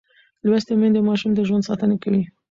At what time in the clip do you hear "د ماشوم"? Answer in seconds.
1.03-1.31